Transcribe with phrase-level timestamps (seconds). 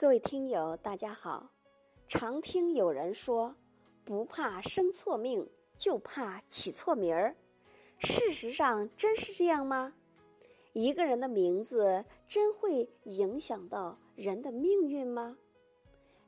[0.00, 1.50] 各位听友，大家好。
[2.08, 3.54] 常听有人说，
[4.02, 7.36] 不怕生错命，就怕起错名儿。
[7.98, 9.92] 事实上，真是这样吗？
[10.72, 15.36] 一个人的名字真会影响到人的命运吗？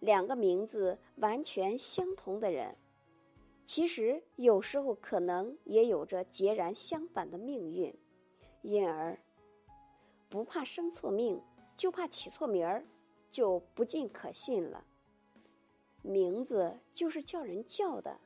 [0.00, 2.76] 两个名字完全相同的人，
[3.64, 7.90] 其实有时候可能也有着截然相反的命运。
[8.60, 9.18] 因而，
[10.28, 11.40] 不怕生错命，
[11.74, 12.84] 就怕起错名儿。
[13.32, 14.84] 就不尽可信了。
[16.02, 18.20] 名字就是叫人叫的，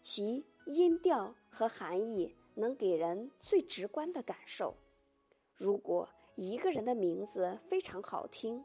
[0.00, 4.76] 其音调和含义能给人最直观的感受。
[5.56, 8.64] 如果一个人的名字非常好听，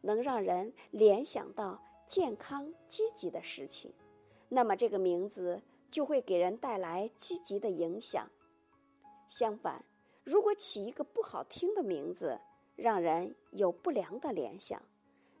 [0.00, 3.92] 能让人联想到健康积极的事情，
[4.48, 5.60] 那么这个名字
[5.90, 8.28] 就会给人带来积极的影响。
[9.28, 9.84] 相反，
[10.24, 12.40] 如果起一个不好听的名字，
[12.76, 14.80] 让人有不良的联想。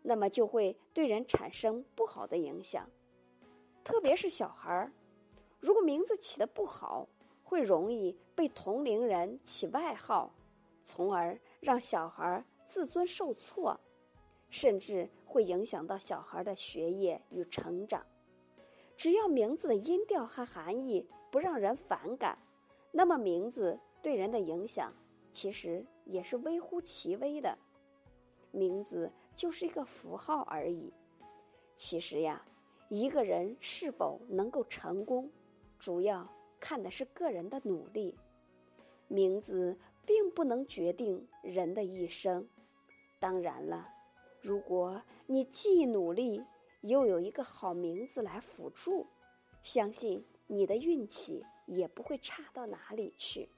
[0.02, 2.88] 那么就会对人产生不好的影响，
[3.84, 4.92] 特别是小孩儿，
[5.60, 7.06] 如果名字起的不好，
[7.42, 10.32] 会容易被同龄人起外号，
[10.82, 13.78] 从而让小孩自尊受挫，
[14.48, 18.04] 甚至会影响到小孩的学业与成长。
[18.96, 22.38] 只要名字的音调和含义不让人反感，
[22.92, 24.92] 那么名字对人的影响
[25.32, 27.56] 其实也是微乎其微的。
[28.52, 30.92] 名字就是一个符号而已。
[31.76, 32.44] 其实呀，
[32.88, 35.30] 一个人是否能够成功，
[35.78, 36.28] 主要
[36.58, 38.16] 看的是个人的努力。
[39.08, 42.46] 名字并不能决定人的一生。
[43.18, 43.88] 当然了，
[44.40, 46.44] 如果你既努力，
[46.82, 49.06] 又有一个好名字来辅助，
[49.62, 53.48] 相信你的运气也不会差到哪里去。